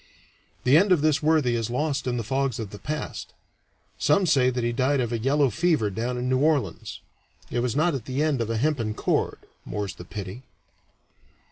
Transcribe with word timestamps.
The 0.63 0.77
end 0.77 0.91
of 0.91 1.01
this 1.03 1.21
worthy 1.21 1.53
is 1.53 1.69
lost 1.69 2.07
in 2.07 2.17
the 2.17 2.23
fogs 2.23 2.57
of 2.57 2.71
the 2.71 2.79
past: 2.79 3.33
some 3.99 4.25
say 4.25 4.49
that 4.49 4.63
he 4.63 4.71
died 4.71 4.99
of 4.99 5.13
a 5.13 5.19
yellow 5.19 5.51
fever 5.51 5.91
down 5.91 6.17
in 6.17 6.27
New 6.27 6.39
Orleans; 6.39 7.01
it 7.51 7.59
was 7.59 7.75
not 7.75 7.93
at 7.93 8.05
the 8.05 8.23
end 8.23 8.41
of 8.41 8.49
a 8.49 8.57
hempen 8.57 8.95
cord, 8.95 9.37
more's 9.63 9.93
the 9.93 10.03
pity. 10.03 10.41